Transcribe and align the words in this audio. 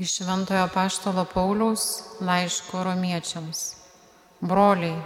Iš 0.00 0.14
Šventojo 0.16 0.68
Paštalo 0.74 1.26
Pauliaus 1.34 1.82
laiško 2.20 2.84
romiečiams. 2.84 3.58
Broliai, 4.40 4.96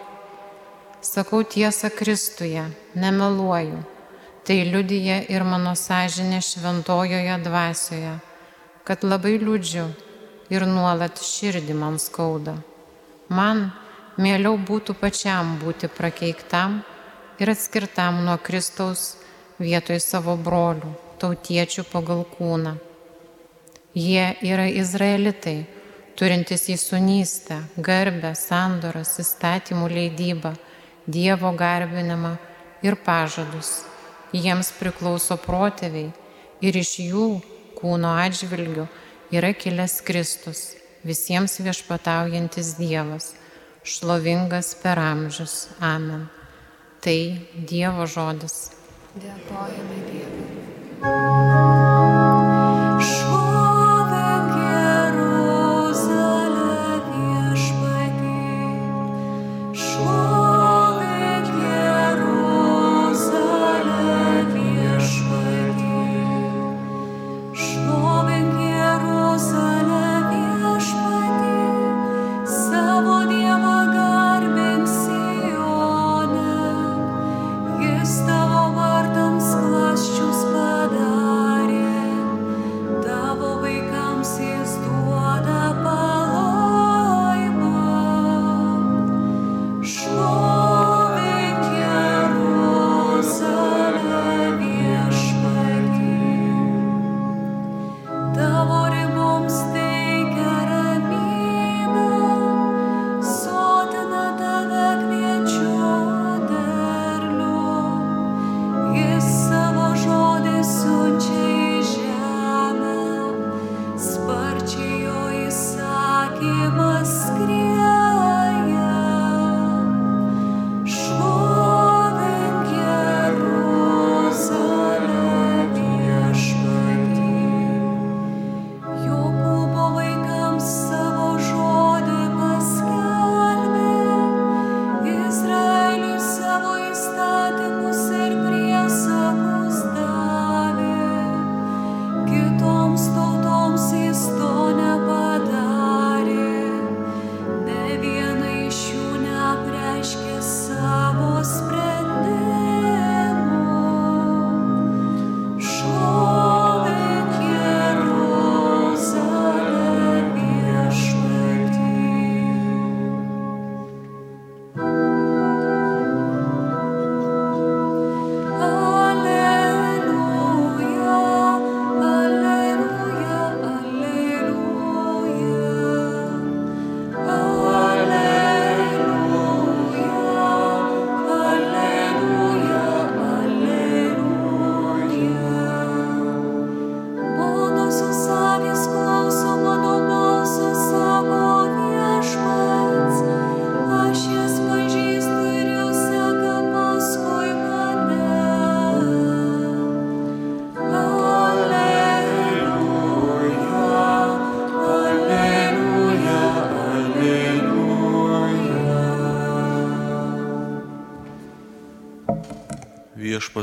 sakau 1.02 1.40
tiesą 1.42 1.90
Kristuje, 1.98 2.63
nemeluoju. 2.94 3.80
Tai 4.46 4.58
liudyje 4.70 5.17
ir 5.34 5.42
mano 5.42 5.72
sąžinė 5.75 6.38
šventojoje 6.38 7.41
dvasioje, 7.42 8.14
kad 8.86 9.02
labai 9.02 9.34
liūdžiu 9.43 9.88
ir 10.54 10.68
nuolat 10.76 11.18
širdį 11.18 11.74
man 11.82 11.98
skauda. 11.98 12.54
Man 13.26 13.66
mieliau 14.14 14.54
būtų 14.70 14.95
pačiam 15.02 15.56
būti 15.58 15.90
prakeiktam 15.90 16.84
ir 17.42 17.56
atskirtam 17.58 18.22
nuo 18.22 18.38
Kristaus 18.38 19.16
vietoj 19.58 19.98
savo 19.98 20.38
brolių, 20.38 20.95
tautiečių 21.18 21.90
pagal 21.90 22.29
kūną. 22.38 22.79
Jie 23.95 24.34
yra 24.42 24.66
izraelitai, 24.66 25.64
turintys 26.18 26.66
įsunystę, 26.72 27.61
garbę, 27.79 28.34
sandoras, 28.34 29.18
įstatymų 29.22 29.90
leidybą, 29.93 30.54
Dievo 31.07 31.50
garbinimą 31.53 32.33
ir 32.83 32.97
pažadus. 32.97 33.84
Jiems 34.33 34.73
priklauso 34.79 35.37
protėviai 35.39 36.09
ir 36.65 36.79
iš 36.80 36.95
jų 37.05 37.27
kūno 37.77 38.15
atžvilgių 38.25 38.89
yra 39.37 39.53
kilęs 39.55 40.01
Kristus, 40.06 40.62
visiems 41.05 41.59
viešpataujantis 41.61 42.75
Dievas, 42.81 43.34
šlovingas 43.84 44.75
per 44.83 44.98
amžius. 44.98 45.69
Amen. 45.79 46.27
Tai 47.05 47.19
Dievo 47.55 48.09
žodis. 48.09 48.73
Dėkojame 49.15 50.01
Dievui. 50.09 51.53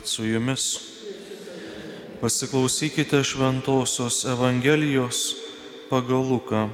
Viešpat 0.02 0.08
su 0.08 0.26
jumis. 0.26 0.80
Pasiklausykite 2.22 3.24
Šventojios 3.24 4.26
Evangelijos 4.26 5.36
pagal 5.90 6.26
Luką. 6.26 6.70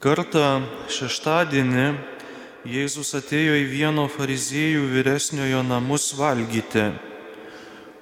Kartą 0.00 0.60
šeštadienį 0.92 1.86
Jėzus 2.68 3.16
atėjo 3.16 3.56
į 3.56 3.64
vieno 3.72 4.04
fariziejų 4.08 4.84
vyresniojo 4.92 5.62
namus 5.64 6.12
valgyti, 6.12 6.92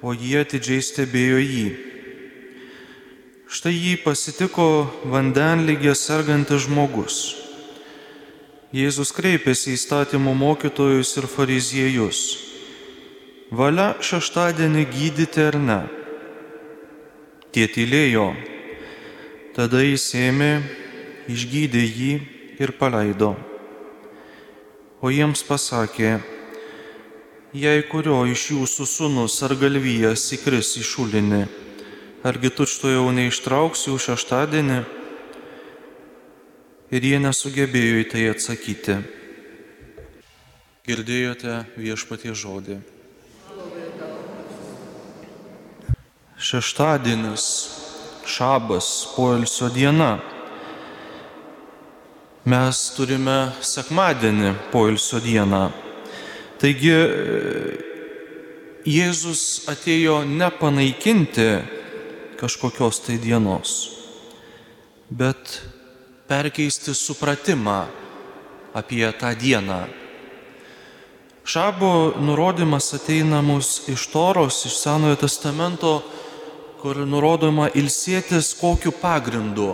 o 0.03 0.11
jie 0.11 0.43
atidžiai 0.43 0.83
stebėjo 0.83 1.39
jį. 1.39 1.67
Štai 3.47 3.71
jį 3.71 3.99
pasitiko 4.03 4.89
vandenlygė 5.07 5.95
sergantis 5.95 6.67
žmogus. 6.67 7.38
Jėzus 8.69 9.09
kreipėsi 9.17 9.71
į 9.73 9.79
statymų 9.81 10.35
mokytojus 10.37 11.15
ir 11.17 11.25
fariziejus. 11.25 12.19
Valia 13.49 13.95
šeštadienį 13.97 14.83
gydyti 14.91 15.41
ar 15.41 15.55
ne? 15.57 15.77
Tie 17.49 17.65
tylėjo. 17.65 18.27
Tada 19.55 19.81
jis 19.81 20.05
ėmė, 20.13 20.51
išgydė 21.33 21.81
jį 21.81 22.11
ir 22.61 22.75
paleido. 22.77 23.31
O 25.01 25.09
jiems 25.09 25.41
pasakė, 25.49 26.19
jei 27.57 27.81
kurio 27.89 28.21
iš 28.29 28.51
jūsų 28.53 28.85
sunus 28.85 29.41
ar 29.49 29.57
galvijas 29.57 30.27
įkris 30.37 30.75
į 30.77 30.85
šulinį, 30.85 31.41
argi 32.21 32.53
tučto 32.53 32.93
jau 32.93 33.09
neištrauksiu 33.17 33.97
šeštadienį? 33.97 34.98
Ir 36.89 37.05
jie 37.05 37.19
nesugebėjo 37.21 37.99
į 38.01 38.05
tai 38.09 38.23
atsakyti. 38.31 38.95
Girdėjote 40.89 41.59
viešpatie 41.77 42.33
žodį. 42.33 42.79
Šeštadienis, 46.39 47.45
šabas, 48.25 48.89
poilsio 49.13 49.69
diena. 49.69 50.15
Mes 52.49 52.81
turime 52.95 53.51
sekmadienį, 53.61 54.55
poilsio 54.73 55.21
dieną. 55.21 55.67
Taigi 56.57 56.95
Jėzus 58.89 59.67
atėjo 59.69 60.23
ne 60.25 60.47
panaikinti 60.57 61.51
kažkokios 62.39 63.03
tai 63.05 63.19
dienos, 63.21 63.73
bet 65.11 65.59
perkeisti 66.29 66.93
supratimą 66.95 67.87
apie 68.73 69.13
tą 69.13 69.33
dieną. 69.35 69.87
Šabo 71.45 72.13
nurodymas 72.21 72.93
ateina 72.93 73.41
mus 73.41 73.89
iš 73.89 74.05
Toros, 74.13 74.65
iš 74.69 74.75
Senojo 74.83 75.17
testamento, 75.17 76.03
kur 76.77 77.01
nurodoma 77.01 77.71
ilsėtis 77.73 78.53
kokiu 78.59 78.93
pagrindu. 78.93 79.73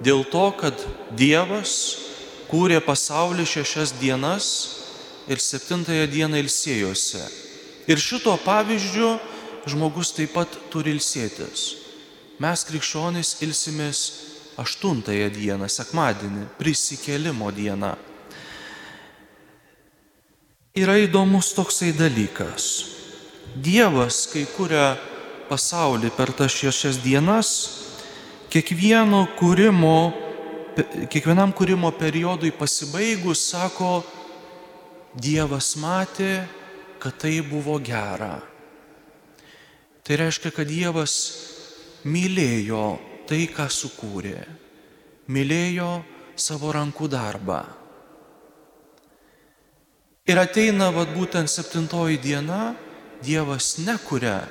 Dėl 0.00 0.24
to, 0.32 0.48
kad 0.56 0.80
Dievas 1.12 1.74
kūrė 2.48 2.80
pasaulį 2.80 3.44
šešias 3.44 3.92
dienas 4.00 4.48
ir 5.28 5.40
septintąją 5.40 6.08
dieną 6.08 6.40
ilsėjosi. 6.40 7.22
Ir 7.84 8.00
šito 8.00 8.32
pavyzdžių 8.40 9.10
žmogus 9.68 10.16
taip 10.16 10.32
pat 10.32 10.56
turi 10.72 10.96
ilsėtis. 10.96 11.74
Mes 12.40 12.64
krikščionys 12.66 13.36
ilsimės 13.44 14.00
aštuntąją 14.60 15.30
dieną, 15.34 15.68
sekmadienį, 15.68 16.48
prisikėlimo 16.58 17.50
dieną. 17.54 17.94
Yra 20.74 20.96
įdomus 20.98 21.52
toksai 21.54 21.92
dalykas. 21.94 22.64
Dievas, 23.54 24.24
kai 24.26 24.42
kuria 24.56 24.96
pasaulį 25.46 26.10
per 26.16 26.32
tas 26.34 26.50
šešias 26.50 26.98
dienas, 27.04 27.50
kiekvieno 28.50 29.20
kūrimo, 29.38 30.10
kiekvienam 31.12 31.54
kūrimo 31.54 31.92
periodui 31.94 32.50
pasibaigus, 32.54 33.46
sako, 33.52 34.02
Dievas 35.14 35.76
matė, 35.78 36.42
kad 36.98 37.14
tai 37.22 37.36
buvo 37.46 37.76
gera. 37.78 38.40
Tai 40.02 40.16
reiškia, 40.18 40.50
kad 40.50 40.66
Dievas 40.66 41.14
mylėjo 42.02 43.13
tai, 43.28 43.46
ką 43.50 43.66
sukūrė. 43.72 44.42
Mylėjo 45.30 46.02
savo 46.36 46.72
rankų 46.74 47.08
darbą. 47.12 47.62
Ir 50.24 50.40
ateina 50.40 50.88
vad 50.92 51.12
būtent 51.12 51.52
septintoji 51.52 52.20
diena, 52.22 52.74
Dievas 53.24 53.78
nekuria, 53.80 54.42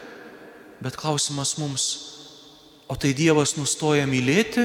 bet 0.81 0.95
klausimas 0.97 1.55
mums, 1.61 1.83
o 2.89 2.95
tai 2.97 3.11
Dievas 3.13 3.53
nustoja 3.57 4.07
mylėti? 4.09 4.63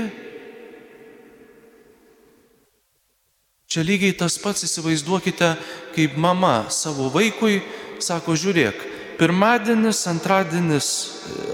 Čia 3.68 3.84
lygiai 3.84 4.16
tas 4.16 4.38
pats 4.40 4.64
įsivaizduokite, 4.64 5.50
kaip 5.92 6.16
mama 6.16 6.70
savo 6.72 7.10
vaikui 7.12 7.60
sako, 8.00 8.36
žiūrėk, 8.38 8.80
pirmadienis, 9.18 10.00
antradienis 10.10 10.88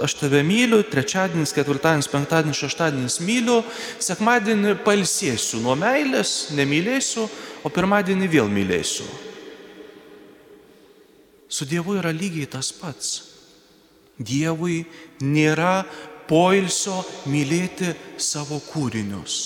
aš 0.04 0.14
tave 0.20 0.42
myliu, 0.46 0.82
trečiadienis, 0.86 1.54
ketvirtadienis, 1.56 2.10
penktadienis, 2.12 2.60
šeštadienis 2.60 3.20
myliu, 3.24 3.62
sekmadienį 4.04 4.76
palsėsiu 4.84 5.62
nuo 5.64 5.76
meilės, 5.78 6.54
nemylėsiu, 6.56 7.28
o 7.64 7.72
pirmadienį 7.72 8.28
vėl 8.30 8.50
mylėsiu. 8.52 9.06
Su 11.48 11.66
Dievu 11.68 11.96
yra 12.00 12.12
lygiai 12.12 12.50
tas 12.50 12.72
pats. 12.74 13.12
Dievui 14.18 14.84
nėra 15.22 15.84
poilsio 16.28 17.00
mylėti 17.30 17.92
savo 18.18 18.60
kūrinius 18.70 19.36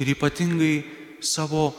ir 0.00 0.12
ypatingai 0.14 0.74
savo 1.20 1.70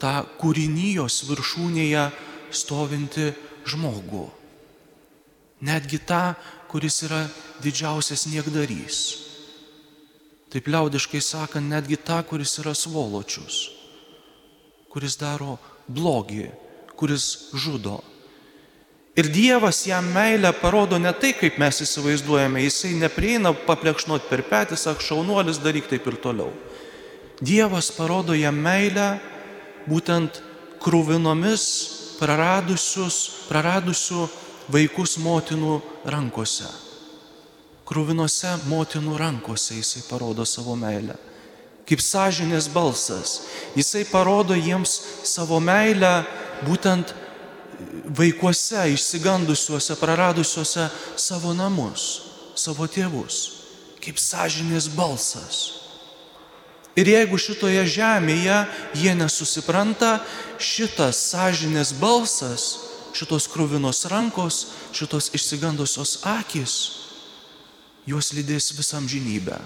tą 0.00 0.22
kūrinijos 0.40 1.22
viršūnėje 1.28 2.08
stovinti 2.52 3.30
žmogų. 3.68 4.26
Netgi 5.60 5.98
tą, 6.04 6.34
kuris 6.68 7.00
yra 7.06 7.22
didžiausias 7.64 8.26
niekdarys. 8.28 8.98
Taip 10.52 10.68
liaudiškai 10.68 11.22
sakant, 11.24 11.70
netgi 11.70 11.96
tą, 11.96 12.20
kuris 12.28 12.58
yra 12.60 12.74
svoločius, 12.76 13.70
kuris 14.92 15.16
daro 15.20 15.56
blogį, 15.88 16.50
kuris 16.96 17.56
žudo. 17.56 18.02
Ir 19.16 19.30
Dievas 19.32 19.80
jam 19.88 20.04
meilę 20.12 20.52
parodo 20.60 20.98
ne 21.00 21.12
tai, 21.16 21.32
kaip 21.32 21.56
mes 21.56 21.80
įsivaizduojame, 21.80 22.60
jisai 22.66 22.92
neprieina 23.00 23.54
paplekšnot 23.56 24.28
per 24.28 24.44
petį, 24.44 24.76
sak 24.76 25.00
šaunuolis, 25.00 25.62
daryk 25.64 25.88
taip 25.88 26.04
ir 26.10 26.20
toliau. 26.20 26.50
Dievas 27.40 27.88
parodo 27.96 28.36
jam 28.36 28.60
meilę 28.60 29.14
būtent 29.88 30.42
krūvinomis 30.84 31.64
praradusių 32.20 34.28
vaikus 34.72 35.16
motinų 35.22 35.80
rankose. 36.08 36.68
Krūvinose 37.86 38.56
motinų 38.66 39.18
rankose 39.20 39.76
jisai 39.78 40.02
parodo 40.08 40.46
savo 40.46 40.74
meilę. 40.78 41.14
Kaip 41.86 42.02
sąžinės 42.02 42.66
balsas. 42.74 43.44
Jisai 43.78 44.02
parodo 44.10 44.56
jiems 44.58 44.98
savo 45.22 45.60
meilę 45.62 46.24
būtent 46.66 47.14
vaikuose, 48.16 48.88
išsigandusiuose, 48.94 49.94
praradusiuose 50.00 50.88
savo 51.20 51.52
namus, 51.54 52.06
savo 52.58 52.88
tėvus, 52.90 53.38
kaip 54.02 54.18
sąžinės 54.18 54.88
balsas. 54.96 55.62
Ir 56.96 57.10
jeigu 57.12 57.36
šitoje 57.36 57.82
žemėje 57.92 58.62
jie 58.96 59.12
nesusipranta, 59.18 60.16
šitas 60.56 61.20
sąžinės 61.34 61.92
balsas, 62.00 62.95
šitos 63.16 63.48
krūvinos 63.52 64.04
rankos, 64.12 64.60
šitos 64.96 65.30
išsigandusios 65.36 66.18
akis, 66.28 66.74
juos 68.06 68.32
lydės 68.36 68.74
visam 68.76 69.08
žinybę. 69.08 69.58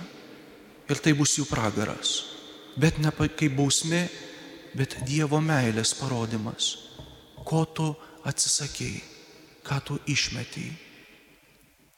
Ir 0.91 0.99
tai 1.03 1.15
bus 1.15 1.37
jų 1.39 1.47
pragaras. 1.51 2.15
Bet 2.81 2.99
ne 3.03 3.11
kaip 3.11 3.57
bausmė, 3.59 4.07
bet 4.75 4.97
Dievo 5.07 5.43
meilės 5.43 5.93
parodimas 5.99 6.77
ko 7.51 7.65
tu 7.67 7.89
atsisakėjai, 8.29 9.03
ką 9.67 9.79
tu 9.85 9.99
išmetėjai. 10.07 10.77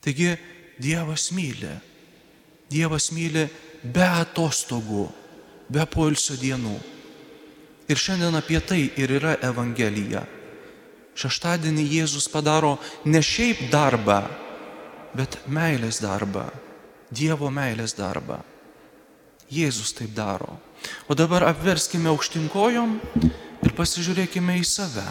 Taigi 0.02 0.30
Dievas 0.82 1.28
myli. 1.36 1.74
Dievas 2.72 3.10
myli 3.12 3.44
be 3.84 4.06
atostogų, 4.06 5.04
be 5.68 5.84
poilsio 5.86 6.38
dienų. 6.40 6.74
Ir 7.92 8.00
šiandien 8.00 8.38
apie 8.38 8.60
tai 8.64 8.80
ir 8.96 9.12
yra 9.18 9.36
Evangelija. 9.44 10.24
Šeštadienį 11.18 11.84
Jėzus 11.98 12.28
padaro 12.32 12.78
ne 13.04 13.20
šiaip 13.20 13.66
darbą, 13.72 14.22
bet 15.16 15.36
meilės 15.46 16.00
darbą, 16.00 16.48
Dievo 17.12 17.50
meilės 17.52 17.92
darbą. 17.98 18.40
Jėzus 19.52 19.92
taip 19.92 20.14
daro. 20.16 20.56
O 21.12 21.14
dabar 21.14 21.44
apverskime 21.50 22.08
aukštinkojom 22.08 22.94
ir 23.62 23.74
pasižiūrėkime 23.76 24.56
į 24.62 24.64
save. 24.64 25.04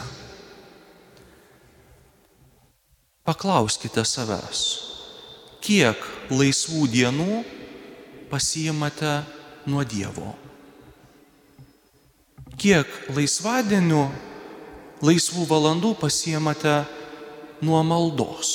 Paklauskite 3.22 4.02
savęs, 4.02 4.64
kiek 5.62 6.02
laisvų 6.34 6.88
dienų 6.90 7.44
pasijimate 8.32 9.20
nuo 9.70 9.86
Dievo. 9.86 10.34
Kiek 12.58 12.90
laisvadienių, 13.14 14.02
laisvų 15.02 15.48
valandų 15.50 15.96
pasijimate 16.02 16.82
nuo 17.66 17.82
maldos. 17.86 18.52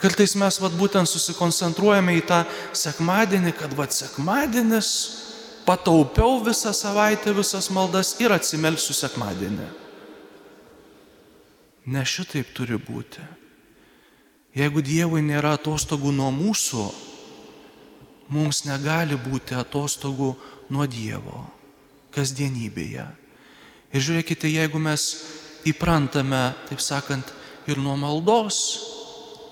Kartais 0.00 0.32
mes 0.40 0.56
vat 0.62 0.72
būtent 0.80 1.08
susikoncentruojame 1.08 2.14
į 2.16 2.22
tą 2.28 2.38
sekmadienį, 2.76 3.52
kad 3.52 3.74
vat 3.76 3.92
sekmadienis 3.92 4.88
pataupiau 5.66 6.38
visą 6.44 6.72
savaitę 6.72 7.34
visas 7.36 7.68
maldas 7.68 8.14
ir 8.22 8.32
atsimelsiu 8.32 8.96
sekmadienį. 8.96 9.68
Ne 11.92 12.04
šitaip 12.04 12.54
turi 12.56 12.80
būti. 12.80 13.20
Jeigu 14.56 14.82
Dievui 14.82 15.20
nėra 15.22 15.54
atostogų 15.58 16.10
nuo 16.16 16.32
mūsų, 16.34 16.88
mums 18.32 18.64
negali 18.64 19.20
būti 19.20 19.54
atostogų 19.58 20.32
nuo 20.72 20.88
Dievo 20.90 21.44
kasdienybėje. 22.14 23.19
Ir 23.90 24.04
žiūrėkite, 24.06 24.50
jeigu 24.50 24.78
mes 24.82 25.06
įprantame, 25.66 26.50
taip 26.68 26.82
sakant, 26.82 27.32
ir 27.66 27.80
nuo 27.82 27.96
maldos, 27.98 28.58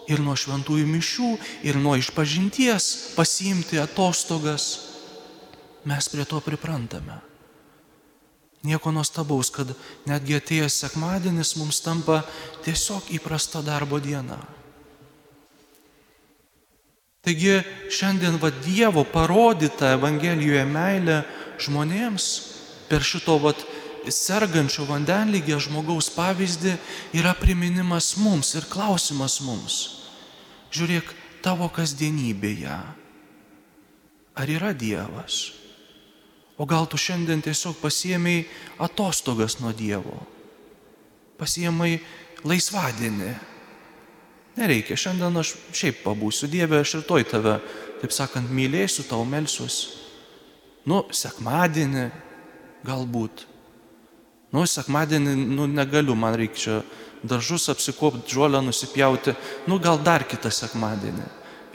ir 0.08 0.22
nuo 0.24 0.36
šventųjų 0.38 0.86
mišių, 0.88 1.30
ir 1.68 1.78
nuo 1.80 1.96
išpažinties 1.98 3.14
pasiimti 3.16 3.80
atostogas, 3.82 4.68
mes 5.88 6.08
prie 6.12 6.24
to 6.28 6.40
priprantame. 6.44 7.18
Nieko 8.66 8.90
nuostabaus, 8.90 9.52
kad 9.54 9.70
netgi 10.08 10.38
atėjęs 10.38 10.80
sekmadienis 10.82 11.54
mums 11.60 11.78
tampa 11.84 12.24
tiesiog 12.64 13.12
įprasta 13.14 13.62
darbo 13.62 14.00
diena. 14.02 14.40
Taigi 17.22 17.60
šiandien 17.92 18.38
va 18.40 18.50
Dievo 18.64 19.04
parodyta 19.04 19.92
Evangelijoje 19.96 20.64
meilė 20.66 21.18
žmonėms 21.60 22.28
per 22.88 23.04
šito 23.04 23.36
va 23.42 23.52
sergančio 24.06 24.86
vandenlygio 24.88 25.58
žmogaus 25.62 26.08
pavyzdį 26.14 26.74
yra 27.18 27.34
priminimas 27.38 28.14
mums 28.20 28.54
ir 28.58 28.68
klausimas 28.70 29.40
mums. 29.44 29.78
Žiūrėk, 30.74 31.12
tavo 31.42 31.68
kasdienybėje. 31.72 32.78
Ar 34.38 34.50
yra 34.52 34.72
Dievas? 34.76 35.48
O 36.58 36.66
gal 36.66 36.88
tu 36.90 36.98
šiandien 36.98 37.42
tiesiog 37.42 37.78
pasiemiai 37.82 38.46
atostogas 38.82 39.58
nuo 39.62 39.72
Dievo? 39.74 40.18
Pasiemai 41.38 41.98
laisvadienį? 42.46 43.32
Nereikia, 44.58 44.96
šiandien 44.98 45.38
aš 45.38 45.54
šiaip 45.70 46.02
pabūsiu 46.02 46.50
Dieve, 46.50 46.80
aš 46.82 46.98
ir 46.98 47.04
toj 47.06 47.26
tave, 47.30 47.58
taip 48.02 48.14
sakant, 48.14 48.50
mylėsiu, 48.50 49.06
tau 49.06 49.22
melsiuosi. 49.26 49.94
Nu, 50.88 51.04
sekmadienį 51.14 52.08
galbūt. 52.86 53.44
Nu, 54.54 54.64
sekmadienį, 54.64 55.34
nu, 55.52 55.66
negaliu, 55.68 56.14
man 56.16 56.36
reikia 56.38 56.60
čia 56.62 56.76
daržus 57.22 57.68
apsikopti, 57.68 58.32
žolę 58.32 58.62
nusipjauti, 58.64 59.34
nu, 59.68 59.76
gal 59.82 59.98
dar 60.00 60.24
kitą 60.24 60.50
sekmadienį. 60.54 61.26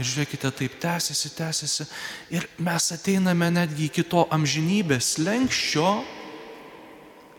Ir 0.01 0.07
žiūrėkite, 0.09 0.49
taip 0.57 0.77
tęsiasi, 0.81 1.29
tęsiasi. 1.37 1.85
Ir 2.33 2.47
mes 2.57 2.87
ateiname 2.95 3.51
netgi 3.53 3.91
iki 3.91 4.05
to 4.09 4.23
amžinybės 4.33 5.19
lenkščio, 5.21 5.89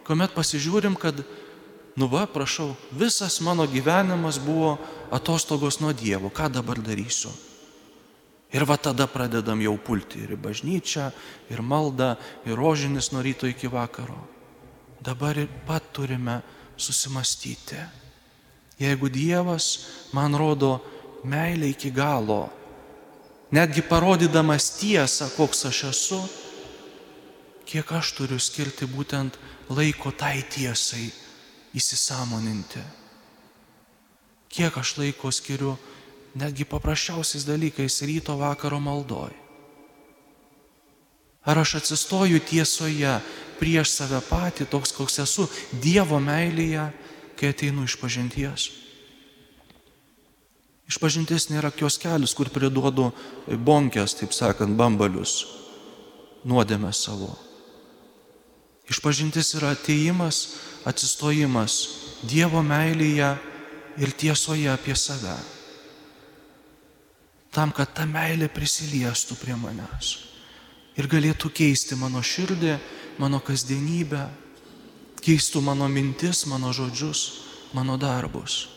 kuomet 0.06 0.36
pasižiūrim, 0.36 0.94
kad, 1.00 1.24
nu 1.98 2.06
va, 2.12 2.28
prašau, 2.30 2.70
visas 2.94 3.40
mano 3.42 3.66
gyvenimas 3.66 4.38
buvo 4.38 4.76
atostogos 5.14 5.80
nuo 5.82 5.90
Dievo, 5.96 6.30
ką 6.30 6.52
dabar 6.52 6.78
darysiu. 6.78 7.32
Ir 8.54 8.62
va 8.70 8.76
tada 8.78 9.08
pradedam 9.10 9.58
jau 9.58 9.74
pulti 9.82 10.22
ir 10.22 10.36
į 10.36 10.38
bažnyčią, 10.38 11.08
ir 11.50 11.58
maldą, 11.58 12.12
ir 12.46 12.54
rožinis 12.54 13.10
nuo 13.10 13.24
ryto 13.24 13.50
iki 13.50 13.66
vakaro. 13.66 14.20
Dabar 15.04 15.36
ir 15.36 15.48
pat 15.66 15.92
turime 15.92 16.40
susimastyti. 16.76 17.76
Jeigu 18.78 19.08
Dievas 19.08 19.86
man 20.12 20.34
rodo 20.34 20.80
meilę 21.24 21.68
iki 21.68 21.90
galo, 21.90 22.48
netgi 23.52 23.82
parodydamas 23.82 24.70
tiesą, 24.80 25.28
koks 25.36 25.64
aš 25.70 25.82
esu, 25.90 26.20
kiek 27.68 27.92
aš 27.92 28.12
turiu 28.16 28.40
skirti 28.40 28.88
būtent 28.88 29.36
laiko 29.70 30.10
tai 30.10 30.42
tiesai 30.42 31.06
įsisamoninti. 31.76 32.82
Kiek 34.48 34.76
aš 34.78 34.96
laiko 34.98 35.30
skiriu 35.34 35.76
netgi 36.34 36.64
paprasčiausiais 36.64 37.46
dalykais 37.46 38.02
ryto 38.02 38.36
vakaro 38.38 38.80
maldoj. 38.80 39.32
Ar 41.44 41.58
aš 41.58 41.74
atsistoju 41.82 42.40
tiesoje 42.40 43.20
prieš 43.58 43.94
save 43.94 44.20
patį, 44.28 44.66
toks 44.70 44.92
koks 44.96 45.20
esu, 45.24 45.46
Dievo 45.82 46.20
meilėje, 46.22 46.88
kai 47.38 47.52
ateinu 47.54 47.86
iš 47.88 47.96
pažinties? 48.00 48.70
Išpažintis 50.90 51.48
nėra 51.48 51.70
kioskelis, 51.72 52.34
kur 52.36 52.50
priduodu 52.52 53.08
bonkės, 53.48 54.18
taip 54.18 54.34
sakant, 54.36 54.76
bambalius, 54.76 55.46
nuodėmę 56.44 56.92
savo. 56.92 57.32
Išpažintis 58.92 59.54
yra 59.56 59.72
ateimas, 59.72 60.44
atsistojimas 60.84 61.78
Dievo 62.24 62.60
meilėje 62.64 63.32
ir 64.00 64.12
tiesoje 64.12 64.68
apie 64.72 64.96
save. 64.96 65.38
Tam, 67.54 67.72
kad 67.72 67.94
ta 67.96 68.04
meilė 68.04 68.50
prisiliestų 68.52 69.38
prie 69.40 69.56
manęs 69.56 70.14
ir 70.98 71.08
galėtų 71.10 71.50
keisti 71.54 71.96
mano 71.98 72.22
širdį, 72.22 72.76
mano 73.18 73.40
kasdienybę, 73.40 74.26
keistų 75.24 75.62
mano 75.64 75.88
mintis, 75.88 76.44
mano 76.50 76.72
žodžius, 76.74 77.20
mano 77.74 77.96
darbus. 78.00 78.68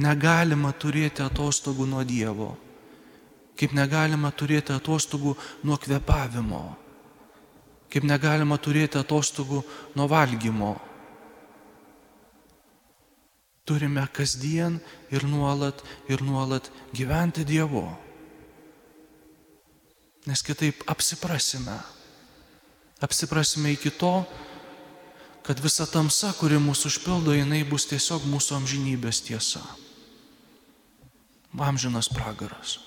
Negalima 0.00 0.72
turėti 0.72 1.24
atostogų 1.24 1.86
nuo 1.88 2.04
Dievo, 2.06 2.52
kaip 3.58 3.74
negalima 3.76 4.30
turėti 4.32 4.72
atostogų 4.72 5.34
nuo 5.66 5.76
kvepavimo, 5.80 6.62
kaip 7.92 8.06
negalima 8.08 8.56
turėti 8.56 9.00
atostogų 9.00 9.64
nuo 9.98 10.06
valgymo. 10.08 10.76
Turime 13.68 14.06
kasdien 14.12 14.78
ir 15.12 15.26
nuolat 15.28 15.82
ir 16.08 16.22
nuolat 16.24 16.70
gyventi 16.96 17.44
Dievu, 17.46 17.84
nes 20.26 20.42
kitaip 20.42 20.84
apsiprasime. 20.90 21.78
Apsiprasime 23.00 23.72
iki 23.72 23.90
to, 23.90 24.24
kad 25.42 25.60
visa 25.60 25.86
tamsa, 25.88 26.34
kuri 26.36 26.60
mūsų 26.60 26.90
užpildo, 26.92 27.32
jinai 27.34 27.62
bus 27.64 27.88
tiesiog 27.88 28.26
mūsų 28.28 28.58
amžinybės 28.60 29.22
tiesa. 29.24 29.62
Amžinas 31.56 32.10
pragaras. 32.12 32.78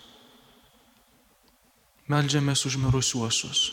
Meldžiamės 2.07 2.65
už 2.69 2.77
mirusiuosius. 2.83 3.65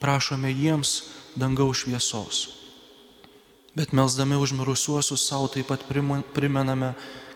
Prašome 0.00 0.52
jiems 0.52 1.10
dangaus 1.36 1.82
šviesos. 1.82 2.46
Bet 3.76 3.92
melzdami 3.92 4.38
už 4.40 4.54
mirusiuosius 4.56 5.26
savo 5.28 5.50
taip 5.52 5.68
pat 5.70 5.84
primename, 6.34 6.94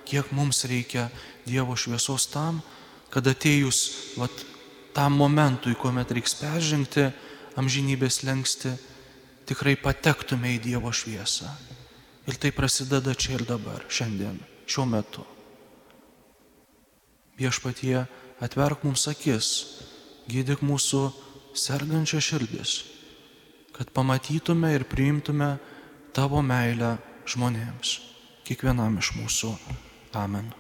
kiek 0.09 0.33
mums 0.33 0.65
reikia 0.65 1.11
Dievo 1.45 1.77
šviesos 1.77 2.25
tam, 2.33 2.63
kad 3.13 3.27
atėjus 3.29 4.17
vat, 4.17 4.33
tam 4.95 5.19
momentui, 5.19 5.75
kuomet 5.75 6.13
reiks 6.15 6.37
peržengti 6.39 7.09
amžinybės 7.59 8.23
lengsti, 8.27 8.73
tikrai 9.49 9.75
patektume 9.79 10.55
į 10.57 10.63
Dievo 10.65 10.93
šviesą. 10.95 11.51
Ir 12.25 12.39
tai 12.41 12.55
prasideda 12.57 13.13
čia 13.13 13.37
ir 13.37 13.45
dabar, 13.45 13.85
šiandien, 13.93 14.39
šiuo 14.71 14.87
metu. 14.89 15.27
Viešpatie, 17.37 18.07
atverk 18.41 18.87
mums 18.87 19.05
akis, 19.11 19.51
gydyk 20.31 20.65
mūsų 20.65 21.05
sergančią 21.59 22.23
širdis, 22.25 22.79
kad 23.75 23.91
pamatytume 23.93 24.73
ir 24.79 24.87
priimtume 24.89 25.57
tavo 26.17 26.41
meilę 26.47 26.97
žmonėms, 27.29 27.99
kiekvienam 28.47 29.01
iš 29.03 29.17
mūsų. 29.19 29.57
Amen. 30.15 30.55